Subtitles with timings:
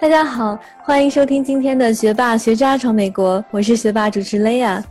[0.00, 4.82] 大家好，欢迎收听今天的学霸学渣闯美国，我是学霸主持雷亚，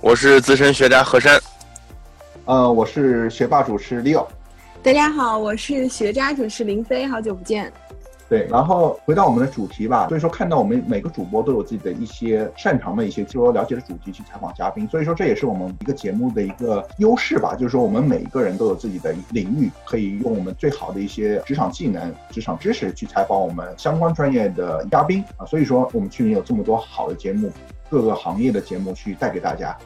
[0.00, 1.38] 我是资深学渣何山，
[2.46, 4.26] 呃，我是学霸主持 Leo，
[4.82, 7.70] 大家好，我是学渣主持林飞，好久不见。
[8.28, 10.08] 对，然后回到我们的主题吧。
[10.08, 14.88] 所以说，看到我们每个主播都有自己的一些擅长的一些，就说了解的主题去采访嘉宾。
[14.88, 17.54] 所以说，这也是我们一个节目的一个优势吧。
[17.54, 25.44] 就是说，我们每一个人都有自己的领域，可以用我们最好的一些职场技能、职场知识去采访我们相关专业的嘉宾啊。
[25.44, 27.52] 所以说，我们去年有这么多好的节目，
[27.90, 29.76] 各个行业的节目去带给大家。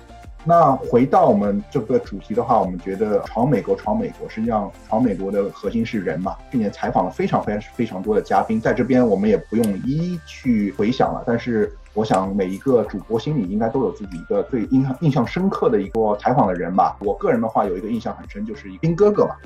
[0.49, 6.35] 那回到我们这个主题的话，我们觉得闯美国，闯美国，实际上闯美国的核心是人嘛。
[6.51, 11.23] 去年采访了非常非常非常多的嘉宾，在这边我们也不用一一去回想了。
[11.27, 16.97] 但是我想每一个主播心里应该都有自己一个最印象印象深刻的一个采访的人吧。
[17.01, 19.37] 我个人的话有一个印象很深，就是兵哥哥嘛。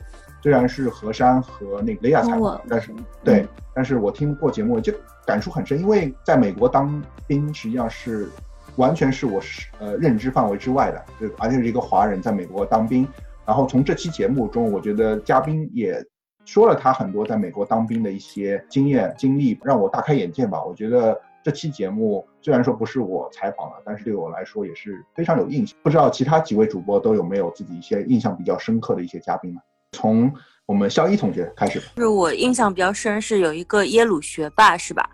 [0.40, 4.92] 虽然是何山和那个雷亚采访，但是对，但是我听过节目就
[5.26, 8.28] 感触很深，因为在美国当兵实际上是。
[8.76, 13.06] 完全是我是呃认知范围之外的，就而且是一个华人在美国当兵。
[13.44, 16.02] 然后从这期节目中，我觉得嘉宾也
[16.44, 20.64] 说了他很多在美国当兵的一些经验经历，让我大开眼界吧。
[20.64, 25.76] 我觉得这期节目虽然说不是我采访的，但是对我来说也是非常有印象。
[25.82, 29.60] 不知道其他几位主播都有没有自己一些印象比较深刻的一些嘉宾呢？
[29.92, 30.32] 从
[30.66, 35.08] 我们肖一同学开始，就是我印象比较深是有一个耶鲁学霸，是吧？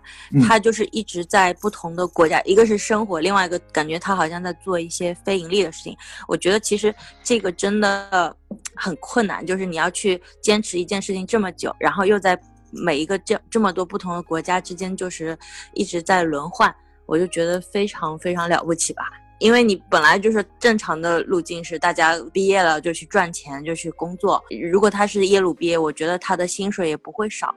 [0.47, 5.95] 他就是一直在不同的国家，一个是生活，另外一个感觉他好像在做一些非盈利的事情。
[6.27, 8.33] 我觉得其实这个真的
[8.75, 12.39] 很困难，就是你要去坚持一件事情这么久，然后又在
[12.71, 15.37] 每一个这这么多不同的国家之间，就是
[15.73, 16.73] 一直在轮换，
[17.05, 19.03] 我就觉得非常非常了不起吧。
[19.39, 24.41] 因为你本来就是正常的路径是大家毕业了就去赚钱就去工作。
[24.71, 27.53] 如果他是耶鲁毕业，我觉得他的薪水也不会少。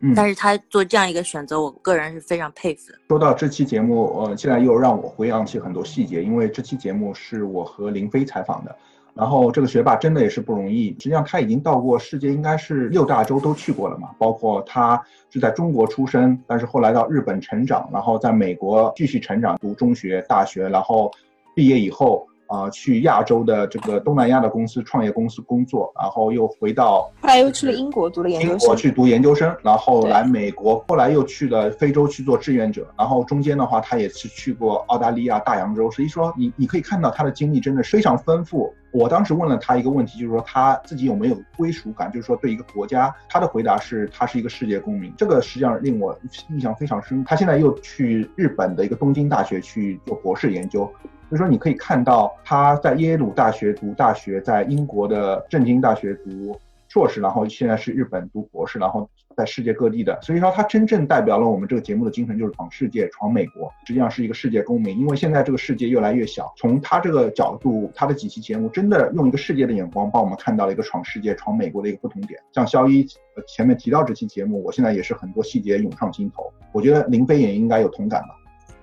[0.00, 2.98] 嗯，但是他做这样一个选择，我个人是非常佩服的。
[3.08, 8.76] 说到这期节目，呃，现在又让我回想起很多细节，因为这期节目是我和林飞采访的。
[9.18, 14.10] 然后这个学霸真的也是不容易，实际上他已经到过世界，应该是六大洲都去过了嘛。
[14.16, 21.10] 包括他是在中国出生，但是后来到日本成长，然后在美国继续成长，读中学、大学，然后
[21.54, 22.24] 毕业以后。
[22.48, 35.90] 啊，去亚洲的这个东南亚的公司创业公司工作，然后又回到，后来又去了英国读了研究生，英国去读研究生，然后来美国，后来又去了非洲去做志愿者，然后中间的话他也是去过澳大利亚大洋洲。
[35.90, 38.72] 所以说，你你可以看到他的经历真的非常丰富。
[38.90, 45.12] 我当时问了他一个问题，就是说他自己有没有归属感，就是说对一个国家，他的回答是他是一个世界公民。
[45.16, 46.18] 这个实际上令我
[46.48, 47.22] 印象非常深。
[47.24, 50.90] 他现在又去日本的一个东京大学去做博士研究。
[51.28, 60.18] 所以说，你可以看到他在耶鲁大学读大学，在英国的政经大学读硕士，然后现在是日本读博士，然后在世界各地的。
[60.22, 64.98] 所以说，他真正代表了我们这个节目的精神，就是闯世界、闯美国，实际上是一个世界公民。
[64.98, 72.40] 因为现在这个世界越来越小，从他这个角度，他的几期节目真的用一个世界的眼光，帮我们看到了一个闯世界、闯美国的一个不同点。
[72.52, 73.06] 像肖一
[73.46, 76.50] 前面提到这期节目，我现在也是很多细节涌上心头。
[76.72, 78.28] 我觉得林飞也应该有同感吧。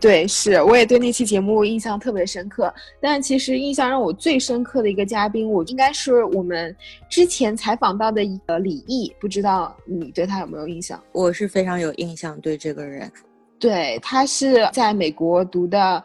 [0.05, 2.71] 对，是，我也对那期节目印象特别深刻。
[3.01, 6.75] 但其实印象让我最深刻的一个嘉宾，我应该是我们
[7.09, 11.03] 之前采访到的一个李毅，不知道你对他有没有印象？
[11.11, 13.11] 我是非常有印象，对这个人。
[13.57, 16.03] 对他是在美国读的。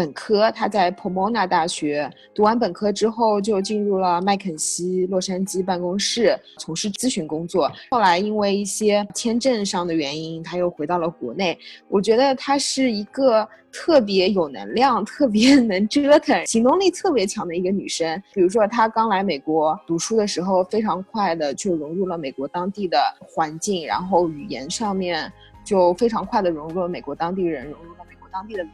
[0.00, 7.70] 本科他在 Pomona 大学读完本科之后，就进入了麦肯锡洛杉矶办公室从事咨询工作。
[7.90, 11.58] 后来因为一些签证上的原因，他又回到了国内。
[11.86, 18.22] 我觉得她是一个特别有能量、特别 能折腾、行动力特别强的一个女生。
[18.32, 25.30] 比如说，她刚来美国读书的时候，非常快的就融入了美国当地的环境，然后语言上面
[25.62, 28.64] 就非常快的融入了美国当地人，融入了美国当地的。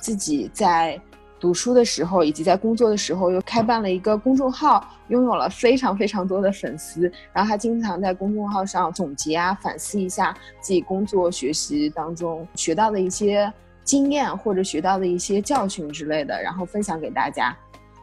[0.00, 1.00] 自己在
[1.40, 7.10] 读书的时候，以及在工作的时候，又开办了一个公众号，拥有了非常非常多的粉丝。
[7.32, 17.54] 然后他经常在公众号上总结啊，反思一下自己工作学习当中学到的一些经验或者学到的一些教训之类的，然后分享给大家。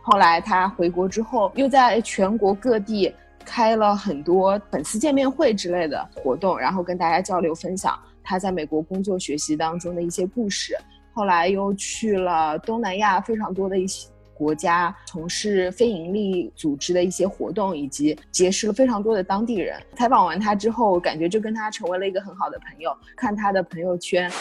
[0.03, 3.11] 后来他回国之后，又在全国各地
[3.43, 10.75] 开了很多粉丝见面会之类的活动，然后跟大家交流分享他在美国工作学习当中的一些故事。
[11.13, 19.79] 后来又去了东南亚非常多的一些国家，从事非营利组织的一些活动，以及结识了非常多的当地人。
[19.95, 22.91] 采访完他之后，感觉就跟他成为了一个很好的朋友。
[23.15, 24.31] 看他的朋友圈，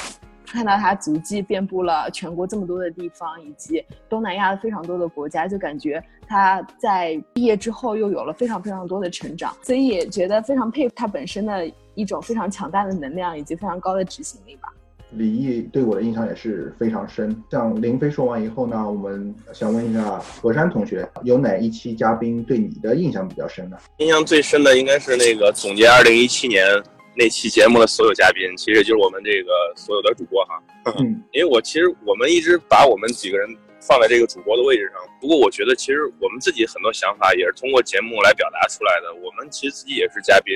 [0.47, 9.55] 看到他足迹遍布了全国这么多的地方，以及东南亚非常多的国家，就感觉他在毕业之后又有了非常非常多的成长。
[9.61, 14.73] 所以也觉得非常佩服他本身的一种非常强大的能量，以及非常高的执行力吧。
[15.13, 17.37] 李毅对我的印象也是非常深。
[17.51, 23.77] 像林飞说完以后呢，我们想问一下何山同学，有哪一期嘉宾对你的印象比较深呢？
[23.99, 26.65] 印象最深的应该是那个总结二零一七年
[27.17, 30.63] 那期节目的所有嘉宾，其实就是我们这个所有的主播哈。
[31.01, 33.49] 嗯， 因为我其实我们一直把我们几个人
[33.81, 39.13] 放在这个主播的位置上，不过我觉得其实我们自己很多想法也是通过节目来表达出来的。
[39.15, 40.55] 我们其实自己也是嘉宾，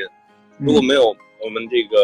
[0.59, 1.09] 如果没有
[1.45, 1.97] 我们这个。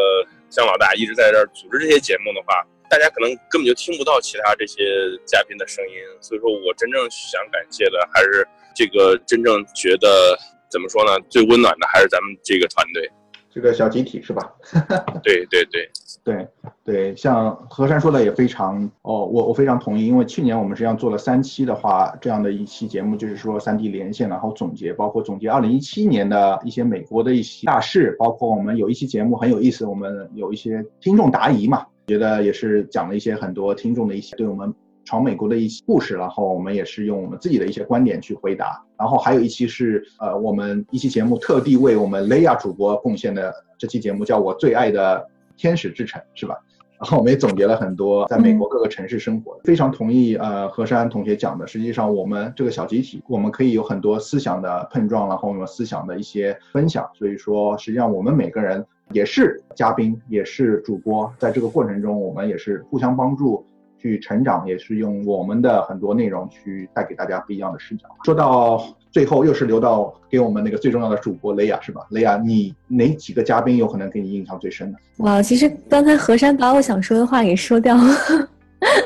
[0.51, 4.83] 像老大一直在这儿组织这些节目的话，大家可能根本就听不到其他这些
[5.25, 5.95] 嘉宾的声音。
[6.21, 10.37] 所以说我真正想感谢的，还是这个真正觉得
[10.69, 13.09] 怎么说呢，最温暖的还是咱们这个团队，
[13.51, 14.53] 这个小集体是吧？
[15.23, 15.91] 对对对
[16.23, 16.49] 对
[16.85, 34.73] 对，像何山说的也非常哦，我我非常同意，因为去年我们实际上做了三期的话，这样的一期节目就是说三 D 连线，然后总结，包括总结二零一七年的一些美国的一些大事，包括我们有一期节目很有意思，我们有一些听众答疑嘛，觉得也是讲了一些很多听众的一些对我们
[35.11, 45.27] 闯美国的一些故事，然后我们也是用我们自己的一些观点去回答，然后还有一期是呃我们一期节目特地为我们雷亚主播贡献的这期节目，叫我最爱的。
[45.57, 46.57] 天使之城是吧？
[46.99, 51.67] 然后我们也总结了很多在美国各个城市生活，非常同意呃何山同学讲的。
[51.67, 57.07] 实际上我们这个小集体，我们可以有很多思想的碰撞，然后我们思想的一些分享。
[57.13, 63.63] 所以说，实际上我们每个人也是嘉宾，也是主播，在这个过程中，我们也是互相帮助
[64.01, 68.09] 去成长，也是用我们的很多内容去带给大家不一样的视角。
[68.25, 68.83] 说到。
[69.13, 72.07] 最后又是留到给我们那个最重要的主播雷亚是吧？
[72.11, 74.99] 雷亚，你哪几个嘉宾有可能给你印象最深的？
[75.17, 78.15] 哇，其实刚才何山把我想说的话给说掉了。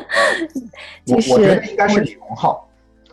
[1.06, 2.68] 就是我觉得应该是李荣浩，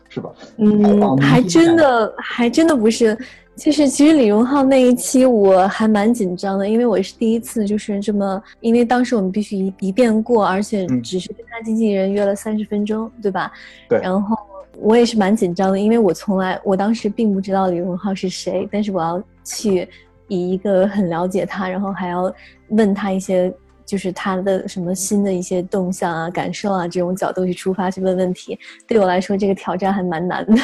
[0.10, 0.30] 是吧？
[0.58, 3.18] 嗯，还真的还真的不是。
[3.64, 13.52] 就是其实李荣浩那一期我还蛮紧张的，因为我是第一次就是这么，因为当时我们必须一一遍过，而且只是跟他经纪人约了三十分钟，对吧？
[13.88, 14.00] 对。
[14.02, 14.36] 然后。
[14.78, 19.88] 我也是蛮紧张的，因为我从来我当时并不知道李荣浩是谁，但是我要去
[20.28, 22.34] 以一个很了解他，然后还要
[22.70, 23.54] 问他一些
[23.86, 28.58] 就是他的什么新的一些动向啊、感受啊这种角度去出发去问问题，
[28.88, 30.56] 对我来说这个挑战还蛮难的，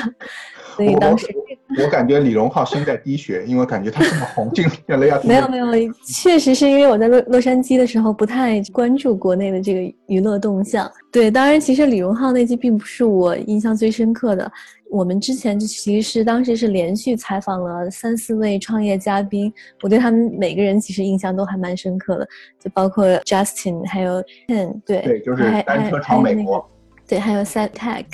[0.75, 1.27] 所以当时。
[1.83, 10.89] 我感觉李荣浩心在滴血，因为感觉他这么红，进了亚没有没有，确实是因为我在洛洛杉矶的时候不太关注国内的这个娱乐动向。
[11.11, 14.51] 对，当然其实李荣浩那期并不是我印象最深刻的。
[14.89, 19.51] 我们之前就其实是当时是连续采访了三四位创业嘉宾，
[19.83, 22.27] 我对他们每个人其实印象都还蛮深刻的，
[22.57, 26.65] 就包括 Justin，还有 Ken，对，对，就是单车闯美国，
[27.05, 28.05] 对，还有 Set Tech，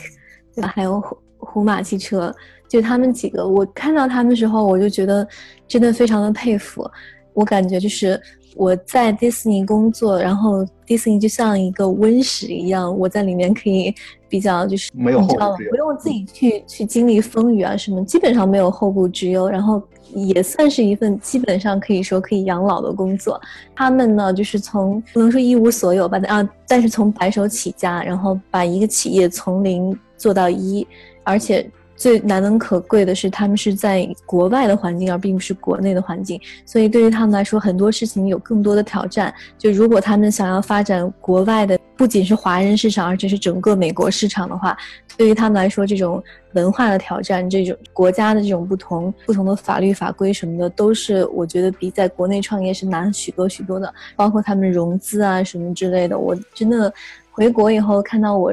[0.56, 0.72] 对吧？
[0.74, 1.00] 还有
[1.44, 2.34] 虎虎马汽车。
[2.68, 5.28] 就他们几个，我看到他们的时候，我就觉得
[5.68, 6.90] 真的非常的佩服。
[7.34, 8.20] 我感觉就是
[8.56, 13.94] 我在迪士尼工作，然后迪士尼就像一个温室一样，我在里面可以
[14.28, 15.36] 比较就是没有后顾
[15.70, 19.48] 不用自己去去经历风雨啊什么，基本上没有后顾之忧。
[19.48, 19.80] 然后
[20.16, 23.40] 也算是一份基本上可以说可以养老的工作。
[23.76, 30.88] 他们呢，就是从不能说一无所有吧，啊，但是从白手起家，然后把一个企业从零做到一，
[31.24, 31.70] 而且。
[31.96, 36.42] 最难能可贵的是，他们是在国外的环境，而并不是国内的环境。
[36.66, 39.32] 所以对于他们来说，很多事情有更多的挑战。
[39.60, 44.76] 就如果他们想要发展国外的，不仅是华人市场，而且是整个美国市场的话，
[45.16, 46.22] 对于他们来说，这种
[46.54, 53.94] 文化的挑战，这种国家的这种不同、不同的法律法规什么的，都是我觉得比在国内创业是难许多许多的。
[54.16, 56.92] 包括他们融资啊什么之类的，我真的
[57.32, 58.52] 回国以后看到我。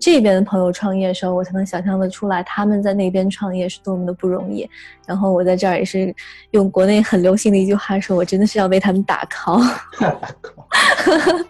[0.00, 4.68] 这边的朋友创业的时候，我才能想象的出来他们在那边创业是多么的不容易。
[5.06, 6.14] 然后我在这儿也是
[6.50, 9.62] 用国内很流行的一句话说，我真的是要为他们打 call。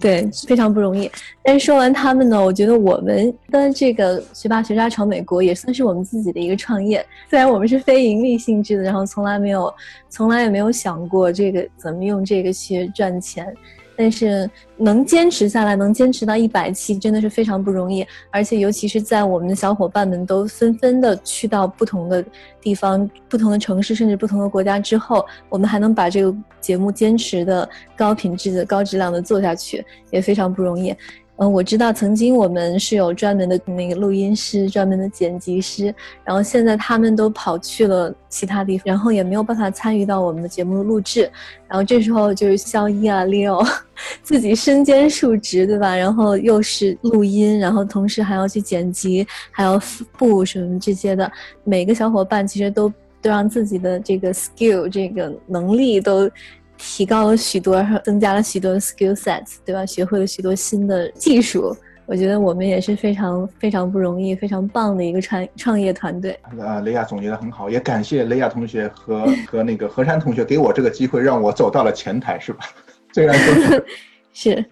[0.00, 1.10] 对，非常不容易。
[1.42, 7.06] 但是说完他们呢，我觉得我们的这个学霸学渣闯美国也算是我们自己的一个创业。
[7.30, 9.72] 虽然我们是非盈利性质的，然后从来没有，
[10.10, 13.54] 从来也没有想过这个怎么用这个去赚钱。
[13.96, 18.06] 但是能坚持下来，能坚持到一百期，真的是非常不容易。
[18.30, 22.24] 而且，尤其是在我们的小伙伴们都纷纷的去到不同的
[22.60, 30.94] 地方、不同的城市，甚至不同的国家之后，我们还能把这个节目坚持的高品质的、高质量的做下去，也非常不容易。
[31.36, 41.28] 嗯，我知道曾经我们是有专门的那个录音师、专门的剪辑师，然后现在他们都跑去了其他地方，然后也没有办法参与到我们的节目录制。
[41.66, 43.66] 然后这时候就是肖一啊、Leo
[44.22, 45.96] 自己身兼数职，对吧？
[45.96, 49.80] 然后又是录音，然后同时还要去剪辑，还要
[50.16, 51.28] 布什么这些的。
[51.64, 52.88] 每个小伙伴其实都
[53.20, 56.30] 都让自己的这个 skill 这个能力都。
[56.76, 59.84] 提高了许多，增加了许多 skill sets，对吧？
[59.86, 61.76] 学会了许多新的技术。
[62.06, 66.38] 我觉得我们也是非常非常不容易、非常棒的一个创创业团队。
[66.58, 72.66] 呃，雷亚总结的很好，也感谢雷亚同学和 和那个何山同学给我这个机会，让我走到了前台，是吧？
[73.14, 73.82] 虽然说
[74.34, 74.62] 是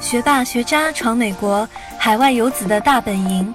[0.00, 3.54] 学霸学渣闯美国，海外游子的大本营。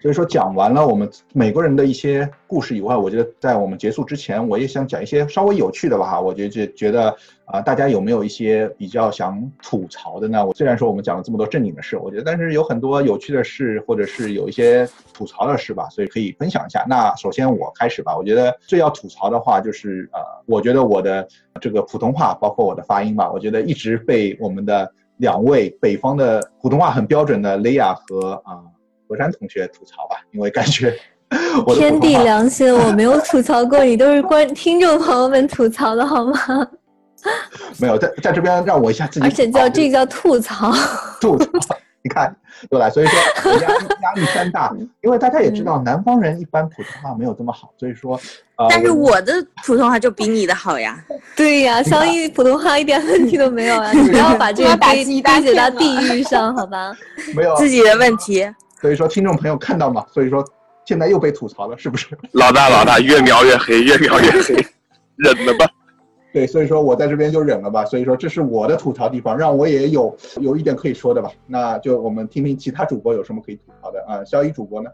[0.00, 6.20] 所以说讲完了我们美国人的一些故事以外，我觉得在我们结束之前，我也想讲一些稍微有趣的吧哈。
[6.20, 7.14] 我觉得觉得
[7.44, 10.46] 啊，大家有没有一些比较想吐槽的呢？
[10.46, 16.82] 我虽然说我们讲了这么多正经的事，我觉得但是有很多有趣的事，或者是有一些吐槽的事吧，所以可以分享一下。
[16.88, 21.28] 那首先我开始吧，我觉得最要吐槽的话就是呃，我觉得我的
[21.60, 28.64] 这个普通话，包括我的发音吧，我觉得一直被我们的两位北方的普通话很标准的雷亚和啊。
[29.10, 30.96] 何山同学吐槽吧，因为感觉
[31.74, 36.38] 天地良心，我没有吐槽过你，都是观听众朋友们吐槽的好吗？
[37.78, 40.70] 没有，在在这边让我一下自己，而且叫这叫吐槽，
[41.20, 42.32] 吐槽，你看
[42.70, 43.18] 又来，所以说
[43.50, 48.18] 压力压力山大，因为大家也知道，南方人一般普通话没有这么好，所以说，
[48.70, 49.34] 但是我的
[49.66, 50.96] 普通话就比你的好呀，
[51.36, 56.96] 对呀，相依普通话一点问题都没有啊，你不要把这个打击归结到地域上，好吧？
[57.34, 58.48] 没有自己的问题。
[58.80, 60.04] 所以说，听众朋友看到嘛？
[60.12, 60.44] 所以说，
[60.86, 62.16] 现在又被吐槽了，是不是？
[62.32, 64.54] 老大，老大，越描越黑， 越描越黑，
[65.16, 65.68] 忍了吧。
[66.32, 67.84] 对，所以说我在这边就忍了吧。
[67.84, 71.30] 所以说，这是我的吐槽地方，让我也有有一点可以说的吧。
[71.46, 74.24] 那就我们听听其他主播有什么可以吐槽的啊？
[74.24, 74.90] 肖一主播呢？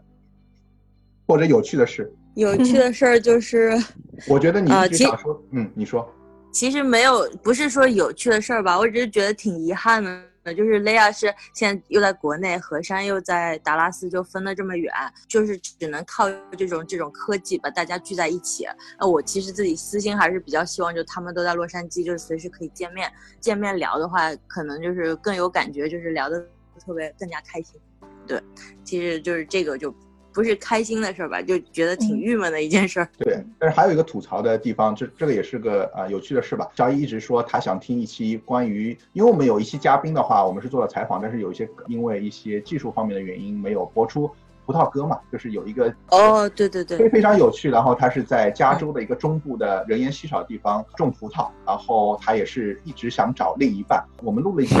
[1.27, 2.11] 或者有趣的事？
[2.35, 3.71] 有趣的事儿就是，
[4.27, 6.07] 我觉得你一直想说，嗯，你说。
[6.51, 10.21] 其实没有，不是说有趣的事儿吧，我只是觉得挺遗憾的。
[10.53, 14.93] 就是雷亚是现在又在国内，何山又在达拉斯，就分的这么远，
[15.27, 18.65] 就是只能靠这种这种科技把大家聚在一起。
[18.99, 26.39] 那我其实自己私心还是比较希望，就他们都在洛杉矶，就是随时可以见面，见面聊的话，可能就是更有感觉，就是聊的
[26.85, 27.79] 特别更加开心。
[28.25, 28.41] 对，
[28.83, 29.93] 其实就是这个就。
[30.37, 33.09] 不是开心的事儿吧，就觉得挺郁闷的一件事儿。
[33.17, 36.69] 对，但是还有一个吐槽的地方，这这个也是个啊有趣的事吧。
[36.75, 44.29] 小一一直说他想听一期关于，因为我们有一期嘉宾的话，我们是做了采访，但是有一些因为一些技术方面的原因没有播出。
[44.67, 47.69] 葡萄哥嘛，就是有一个哦，对对对，非非常有趣。
[47.71, 54.03] 然后他是在加州的一个中部的人烟稀少的地方种葡萄，然后他也是一直想找另一半。
[54.21, 54.75] 我们录了一期，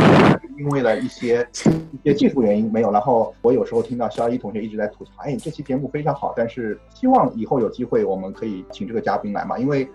[0.57, 1.47] 因为了一些
[1.93, 2.91] 一些技术原因没有。
[2.91, 9.89] 然后我有时候听到肖一同学一直在吐槽，哎，这期节目非常好，但是希望以后有机会我们可以请这个嘉宾来嘛，因为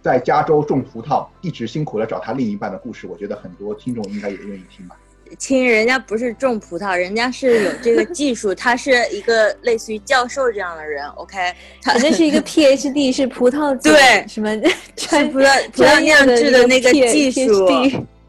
[0.00, 4.96] 在加州种葡萄一直辛苦的找他另一半的故事，我觉得很多听众应该也愿意听吧。
[5.34, 11.06] 亲，人家不是种葡萄，人家是有这个 技术，他是一个类似于教授这样的人。
[11.16, 14.50] OK，他这是一个 PhD， 是葡萄对什么？
[14.96, 17.68] 是葡萄 葡萄酿制的那个技术，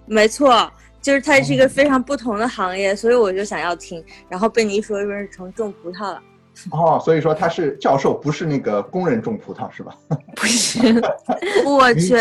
[0.05, 0.71] 没错，
[1.01, 6.21] 就是它是一个非常不同的行业，所以我就想要听，然后被你一说，又是成种葡萄了。
[6.71, 9.95] 哦，所以说他是教授，不是那个工人种葡萄是吧？
[10.35, 10.79] 不是，
[11.65, 12.15] 我去，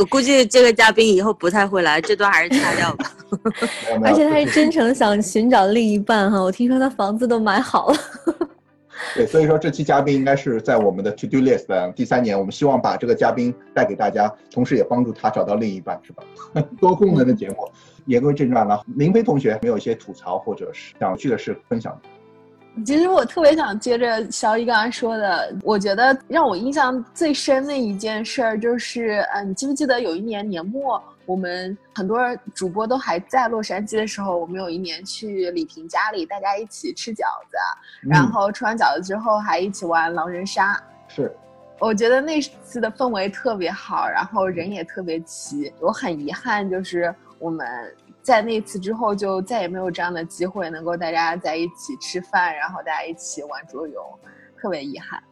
[0.00, 3.12] 我估计这个嘉宾以后不太会来，这段还是掐掉吧。
[4.02, 7.98] 而且他是真诚想寻找另一半哈，我听说他房子都买好了。
[9.14, 16.22] 对，所以说这期嘉宾应该是在我们的 To Do List 的第三年，我们希望把这个嘉宾带给大家，同时也帮助他找到另一半，是吧？
[16.80, 17.56] 多功能的节目。
[18.06, 22.00] 言归正传了，林飞同学没有一些吐槽或者是想去的事分享。
[22.84, 32.18] 其实我特别想接着小一刚才说的，我觉得让我印象最深的一件事儿就是，嗯，你记不记得有一年年末，我们很多
[32.54, 37.56] 主播都还在洛杉矶的时候，我们有一年去李平家里，大家一起吃饺子，
[38.02, 40.78] 然后吃完饺子之后还一起玩狼人杀。
[41.08, 41.34] 是，
[41.78, 45.72] 我觉得那次的氛围特别好，然后人也特别齐。
[45.80, 47.66] 我很遗憾，就是我们。
[48.26, 54.02] 在那次之后，就再也没有这样的机会能够大家在一起吃饭，然后大家一起玩桌游，
[54.60, 55.22] 特别遗憾。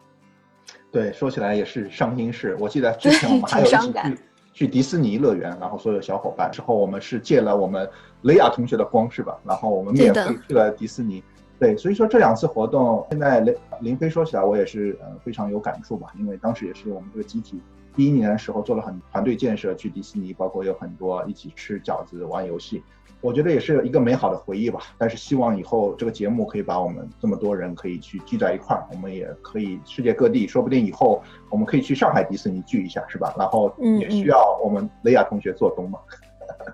[0.93, 2.57] 对，说起来也是伤心事。
[2.61, 4.19] 我记得之前我们还有一起去
[4.53, 7.91] 去迪士尼乐园，然后所有小伙伴之后，我们是借了我们
[8.23, 9.37] 雷亚同学的光是吧？
[9.45, 11.21] 然后我们免费去了迪士尼。
[11.59, 17.61] 对，所以说这两次活动，现在林林飞说起来，我也是呃非常有感触吧，因为当时也是我们这个集体
[17.97, 22.83] 第一年的时候做了很团队建设，去迪士尼，包括有很多一起吃饺子、玩游戏。
[23.21, 33.35] 我觉得也是一个美好的回忆吧，但是希望以后这个节目可以把我们这么多人可以去聚在一块儿，我们也可以世界各地，说不定以后我们可以去上海迪士尼聚一下，是吧？
[33.39, 35.99] 然后也需要我们雷亚同学做东嘛。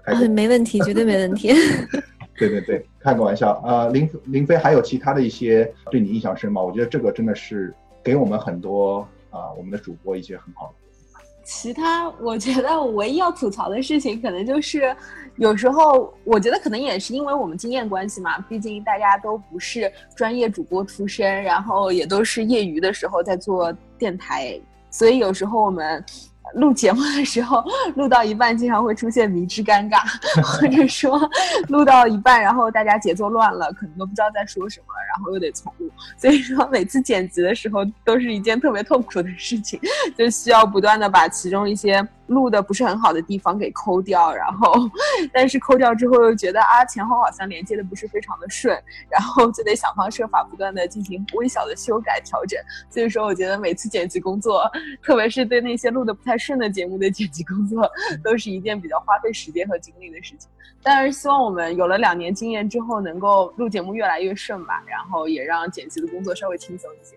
[0.06, 1.52] 嗯， 没问题，绝对没问题。
[2.36, 3.62] 对对对，开个玩笑。
[3.64, 6.60] 呃，林林飞还有其他的一些对你印象深吗？
[6.60, 7.72] 我觉得这个真的是
[8.02, 10.79] 给我们很多啊，我们的主播一些很好的。
[11.52, 14.96] 其他，我觉得我唯一要吐槽的事情，可能就是
[15.36, 24.58] 有时候，我觉得可能也是因为我们经验关系嘛，毕竟大家都不是专业主播出身，然后也都是业余的时候在做电台，
[24.90, 26.02] 所以有时候我们。
[26.54, 27.64] 录节目的时候，
[27.96, 30.00] 录到一半经常会出现迷之尴尬，
[30.42, 31.20] 或者说
[31.68, 35.90] 录到一半，然后大家节奏乱了，可能都不知道在说什么，然后又得重录。
[36.16, 39.80] 所以说每次剪辑的时候都是一件特别痛苦的事情，
[40.16, 42.06] 就需要不断的把其中一些。
[42.30, 44.72] 录的不是很好的地方给抠掉，然后，
[45.34, 48.72] 但是抠掉之后又觉得啊前后好像连接的不是非常的顺，
[49.10, 52.56] 然后就得想方设法不断的进行微小的修改调整。
[52.88, 54.62] 所以说，我觉得每次剪辑工作，
[55.02, 57.90] 特别是对那些录的不太顺的节目的剪辑工作，
[58.22, 60.48] 都是一件比较花费时间和精力的事情。
[60.82, 67.16] 但是希望我们有了两年经验之后，能够录节目越来越顺吧，然后也让剪辑的工作稍微轻松一些。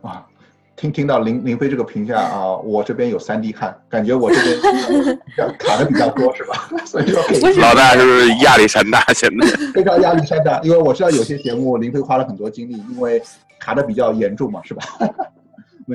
[0.00, 0.26] 哇。
[0.76, 5.18] 听听到林林飞这个评价啊，我这边有三滴汗，感觉我这边
[5.58, 6.68] 卡的比较多是吧？
[6.84, 7.22] 所以说
[7.62, 9.02] 老大是不是压力山大？
[9.14, 13.22] 现在非常压力山大，因为我知道有些节目林飞花了很多精力，因为
[13.58, 14.84] 卡的比较严重嘛，是吧？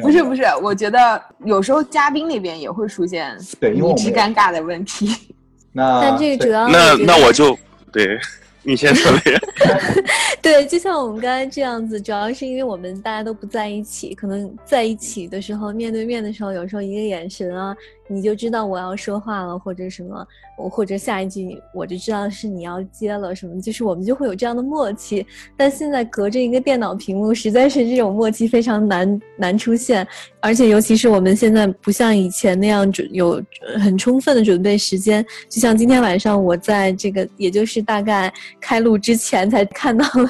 [0.01, 5.35] 不是不是，我觉得有时候嘉宾那边也会出现对，因为尴尬的问题。
[5.73, 7.57] 那但这个主要那那我就
[7.91, 8.19] 对。
[8.63, 9.39] 你先说呀。
[10.41, 17.75] 对，就像我们刚才这样子，主要是因为我们大家都不在一起，可能在一起的时候，面对面的时候，有时候一个眼神啊。
[18.11, 20.27] 你就知道我要说话了，或者什么，
[20.57, 25.25] 我或者下一句我就知道是你要接了什么，就是我们就会有这样的默契。
[25.55, 30.05] 但现在隔着一个电脑屏幕，实在是这种默契非常难难出现。
[30.41, 33.41] 而且尤其是我们现在不像以前那样准有
[33.79, 40.29] 很充分的准备时间，就像今天晚上我在这个也就是大概开录之前才看到了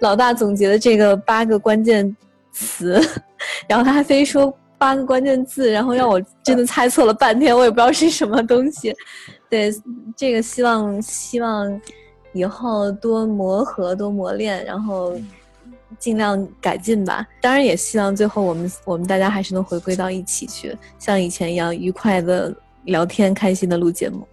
[0.00, 2.16] 老大总结的这个八个关键
[2.52, 3.00] 词，
[3.68, 4.56] 然后他还非说。
[4.78, 8.94] 八个关键字，然后让我真的猜错了半天，我也不知道是什么东西。
[9.50, 9.70] 对，
[10.16, 11.80] 这个希望希望
[12.32, 15.14] 以后多磨合，多磨练，然后
[15.98, 17.26] 尽量改进吧。
[17.40, 24.26] 当然也希望最后我们我们大家还是能回归到一起去，像以前一样愉快的聊天，开心的录节目。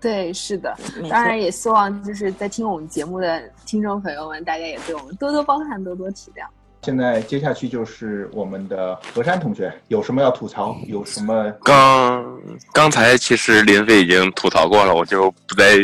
[0.00, 0.74] 对，是的。
[1.10, 6.46] 当然也希望就是在听我们节目的听众朋友们，大家也对我们多多包涵，多多体谅。
[6.82, 10.74] 现在接下去就是我们的何山同学，有什么要吐槽？
[10.86, 11.52] 有什么？
[11.62, 12.40] 刚
[12.72, 15.78] 刚才其实林飞已经吐槽过了，我就不在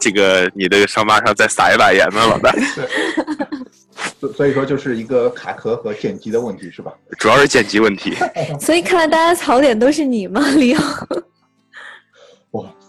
[0.00, 2.52] 这个你的伤疤上再撒一把盐了， 老大。
[4.18, 6.92] 所所以说就是一个卡壳和剪辑的问题，是吧？
[7.18, 8.16] 主要是剪辑问题。
[8.58, 10.82] 所以看来大家槽点都是你吗，李奥？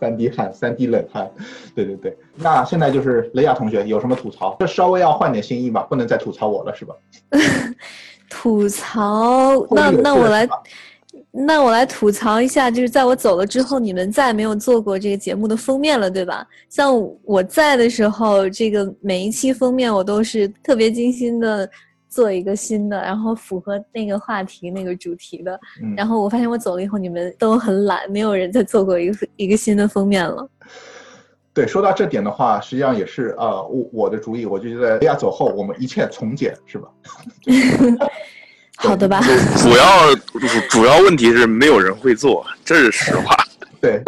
[0.02, 1.30] 哇，三滴汗，三滴冷汗，
[1.76, 2.18] 对对对。
[2.36, 4.56] 那现在就是雷亚同学有什么吐槽？
[4.60, 6.96] 这稍微要换点新意吧，不能再吐槽我了，是吧？
[8.30, 10.50] 吐槽，那那我来，
[11.32, 16.48] 那我来吐槽一下，就是在我走了之后，你们再也没有做过这个节目的封面了，对吧？
[16.70, 21.70] 像我在的时候，这个每一期封面我都是特别精心的。
[22.12, 25.58] 做一个新的，然后符合那个话题、那个主题的。
[25.96, 30.48] 然后我发现我走了以后，你们都很懒，没有人再做过一个一个新的封面了。
[31.54, 36.90] 对，说到这点的话，实际上也是呃我我的主意，我就觉得亚走后，我们一切从简，是吧？
[38.76, 39.22] 好的吧。
[39.58, 40.16] 主要
[40.70, 43.36] 主要问题是没有人会做，这是实话。
[43.80, 44.02] 对。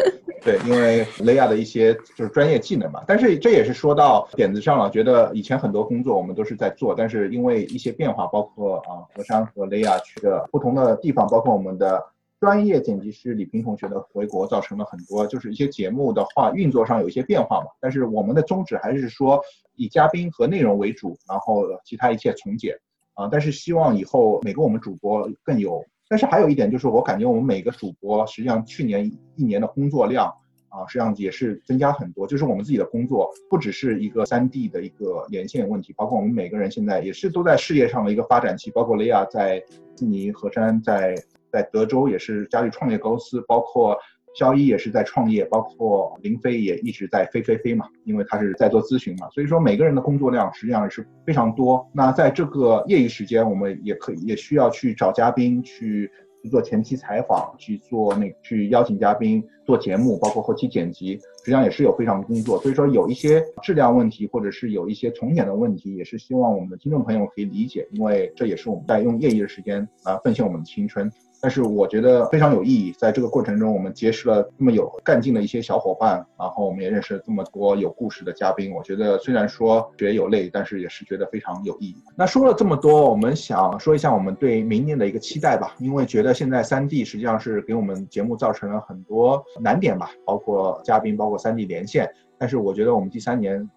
[0.44, 4.90] 对，因为雷亚的一些就是专业技能嘛，但是这也是说到点子上了。
[4.90, 12.04] 觉得以前很多工作我们都是在做，但是因为一些变化，包括啊何山和雷亚去的不同的地方，包括我们的
[12.42, 17.68] 专业剪辑师李平同学的回国，造成了很多就是一些节目的话运作上有一些变化嘛。
[17.80, 19.42] 但是我们的宗旨还是说
[19.78, 22.76] 以嘉宾和内容为主，然后其他一切从简
[23.14, 23.30] 啊。
[23.32, 25.86] 但是希望以后每个我们主播更有。
[26.14, 30.32] 但是还有一点就是，我感觉我们每个主播实际上去年一年的工作量
[30.70, 32.28] 啊，实际上也是增加很多。
[32.28, 38.70] 就是我们自己的工作不只是一个三 D 的一个连线问题，包括我们每个人现在也是都在事业上的一个发展期。
[38.70, 39.60] 包括雷亚在
[39.96, 41.16] 悉尼、何山在
[41.52, 43.98] 在德州也是家里创业公司，包括。
[44.36, 51.88] 肖一也是在创业，包括林飞也一直在飞飞飞嘛，因为他是在做咨询嘛，所以说每个人的工作量实际上是非常多。
[51.94, 56.10] 那在这个业余时间，我们也可以也需要去找嘉宾去
[56.42, 62.60] 去做前期采访，去做那去邀请嘉宾做节目，包括后期剪辑，实际上也是有非常工作。
[62.60, 71.10] 所以说有一些质量问题，或者是有一些重演的问题，也是希望我们的听众朋友可以理解，因为这也是我们在用业余的时间啊奉献我们的青春。
[71.44, 78.74] 但是我觉得非常有意义，在这个过程中，我们结识了这么有干劲的一些小伙伴，然后我们也认识了这么多有故事的嘉宾。
[78.74, 81.98] 我觉得虽然说觉有累，但是也是觉得非常有意义。
[82.16, 92.10] 那说了这么多，我们想说一下我们对明年的一个期待吧，因为觉得现在三 D 实际上是给我们节目造成了很多难点吧，包括嘉宾，包括三 D 连线。
[92.38, 93.70] 但是我觉得我们第三年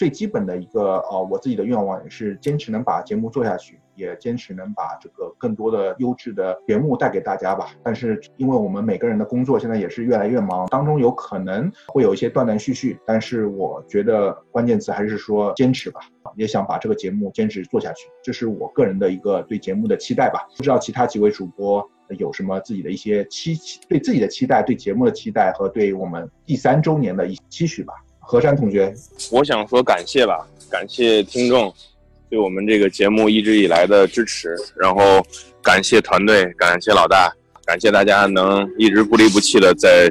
[0.00, 3.78] 最基本的一个呃，我自己的愿望也是坚持能把节目做下去。
[3.96, 7.66] 也坚持能把这个更多的优质的节目带给大家吧。
[7.82, 12.98] 但是，因为我们每个人的工作现在也是越来越忙，当中有可能会有一些断断续续。
[13.04, 16.00] 但是，我觉得关键词还是说坚持吧。
[16.34, 20.48] 也想把这个节目坚持做下去，这是我个人的一个对节目的期待吧。
[20.56, 21.86] 不知道其他几位主播
[22.16, 23.54] 有什么自己的一些期
[23.86, 27.92] 对自己的期待、对节目的期待和对我们第三周年的一期许吧。
[28.30, 28.94] 何山同学，
[29.32, 31.74] 我想说感谢吧，感谢听众。
[32.28, 35.20] 对我们这个节目一直以来的支持，然后
[35.60, 37.28] 感谢团队，感谢老大，
[37.64, 40.08] 感谢大家能一直不离不弃的在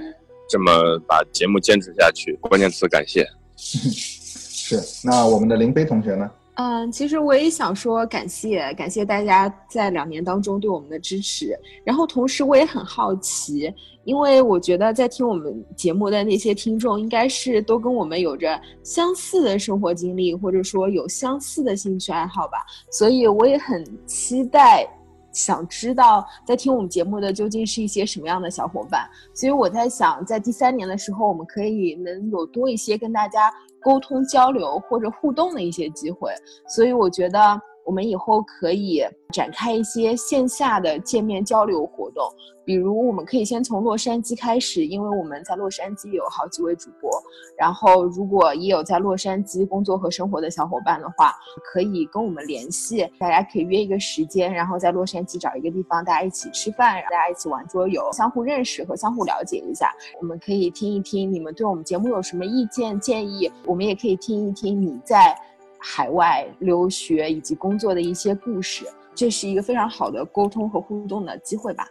[0.50, 2.38] 这么把节目坚持下去。
[2.42, 3.26] 关键词感谢。
[3.56, 6.30] 是，那我们的林飞同学呢？
[6.62, 11.58] 嗯，其实我也想说感谢，感谢大家在两年当中对我们的支持。
[11.86, 22.58] 然后同时我也很好奇，因为我觉得在听我们节目的那些听众，应该是都跟我们有着相似的生活经历，或者说有相似的兴趣爱好吧。
[22.92, 24.86] 所以我也很期待，
[25.32, 29.10] 想知道在听我们节目的究竟是一些什么样的小伙伴。
[29.34, 33.50] 所以我在想，在第三年的时候，我们可以能有多一些跟大家。
[33.82, 36.34] 沟通交流或者互动的一些机会，
[36.68, 37.62] 所以我觉得。
[37.90, 42.24] 我们以后可以展开一些线下的见面交流活动，
[42.64, 47.10] 比如我们可以先从洛杉矶开始，因为我们在洛杉矶有好几位主播。
[47.58, 59.92] 然后，如果也有在洛杉矶工作和生活的小伙伴的话，可以跟我们联系，大家可以约一个时间，然后在洛杉矶找一个地方，大家一起吃饭，大家一起玩桌游，相互认识和相互了解一下。
[60.22, 65.36] 我们可以听一听你们对我们节目有什么意见建议，我们也可以听一听你在。
[65.80, 71.88] 海外留学以及工作的一些故事，这是一个非常好的沟通和互动的机会吧。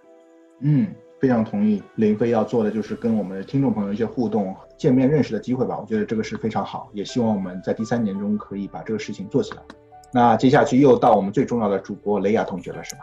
[0.60, 1.82] 嗯，非常同意。
[1.96, 5.78] 林飞要做的就是跟我们的听众朋友一些互动、见面认识的机会吧。
[5.80, 9.62] 我觉得这个是非常好，也希望我们在第三年中可以把这个事情做起来。
[10.12, 13.00] 那接下去又到我们最重要的主播雷亚同学了，是吧？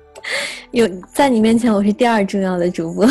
[0.72, 3.06] 有在你面前，我是第二重要的主播。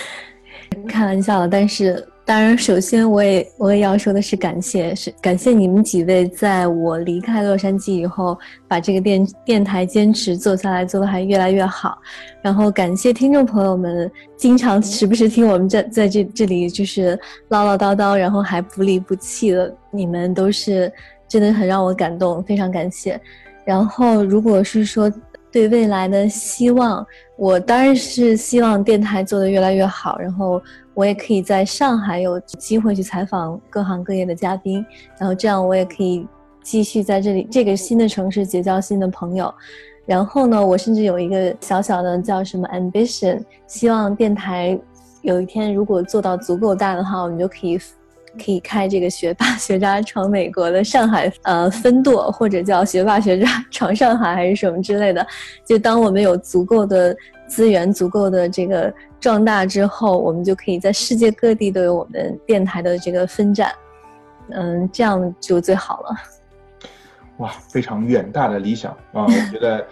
[0.88, 2.06] 开玩笑了，但是。
[2.26, 8.36] 当然，首先我也我也要说的是感谢，是感谢你们几位在我离开洛杉矶以后，
[8.66, 11.96] 把这个电电台坚持做下来，做的还越来越好。
[12.42, 17.16] 然后感谢听众朋友们，经常时不时听我们在在这这里就是
[17.50, 20.92] 唠唠叨叨，然后还不离不弃的，你们都是
[21.28, 23.20] 真的很让我感动，非常感谢。
[23.64, 25.08] 然后如果是说
[25.52, 27.06] 对未来的希望，
[27.38, 30.60] 我当然是希望电台做的越来越好，然后。
[30.96, 34.84] 我也可以在上海有机会去采访各行各业的嘉宾，
[35.18, 36.26] 然后这样我也可以
[36.62, 39.52] 继续在这里这个新的城市结交新的朋友。
[40.06, 44.78] 然后呢，我甚至有一个小小的叫什么 ambition，希望电台
[45.20, 47.78] 有一天如果做到足够大的话，我们就可以
[48.38, 55.26] 可以开这个学霸学渣闯美国的上海呃分舵，或者叫学霸学渣闯上海还是什么之类的。
[55.62, 57.14] 就当我们有足够的
[57.46, 58.92] 资源、足够的这个。
[59.18, 63.72] 壮大之后，我们就可以在世界各地都有我们电台的这个分站，
[64.50, 66.16] 嗯，这样就最好了。
[67.38, 69.24] 哇，非常远大的理想啊！
[69.24, 69.84] 我觉得，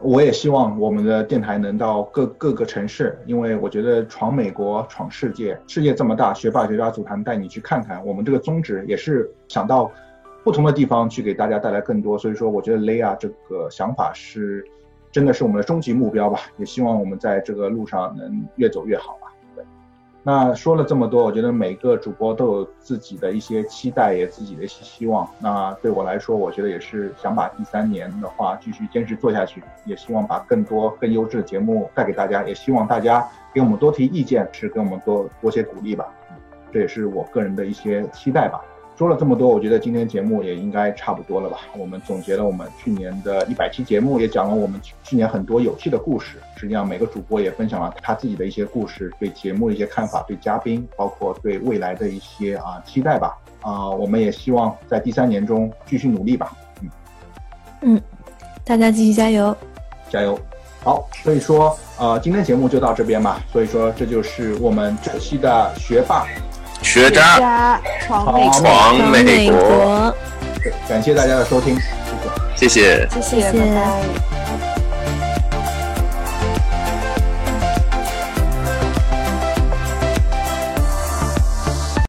[0.00, 8.02] 我也希望我们的电台能到各各个城市，因为我觉得闯美国、闯世界，世界这么大，学霸学渣组团带你去看看。
[8.06, 9.90] 我们这个宗旨也是想到
[10.44, 14.64] 不同的地方去给大家带来更多，所以说，我觉得雷亚这个想法是。
[15.10, 19.32] 真的是我们的终极目标吧，也希望我们在这个路上能越走越好吧。
[19.56, 19.64] 对，
[20.22, 25.28] 那说了这么多，我觉得每个主播都有自己的一些期待，也自己的一些希望。
[25.40, 36.06] 那对我来说，我觉得也是想把第三年的话继续坚持做下去，也希望把更多更优质的节目带给大家，也希望大家给我们多提意见，是给我们多多些鼓励吧。
[36.70, 38.60] 这也是我个人的一些期待吧。
[38.98, 41.58] 说了这么多，我觉得今天节目也应该差不多了吧。
[41.76, 46.38] 我们总结了我们去年的一百期节目，也讲了我们去年很多有趣的故事。
[46.56, 53.38] 实际上，每个主播也分享了他自己的一些故事，对节目的一些看法，对嘉宾，包括对未来的一些啊期待吧。
[53.60, 56.56] 啊，我们也希望在第三年中继续努力吧。
[56.82, 56.90] 嗯，
[57.82, 58.02] 嗯，
[58.64, 59.56] 大家继续加油，
[60.10, 60.36] 加油。
[60.82, 63.40] 好，所以说呃，今天节目就到这边吧。
[63.52, 66.26] 所以说这就是我们这期的学霸
[66.88, 70.10] 学渣家闯美闯美美国，
[70.88, 71.76] 感谢大家的收听，
[72.56, 73.06] 谢谢。
[73.10, 73.20] 谢谢。
[73.20, 74.37] 谢谢，谢谢拜拜。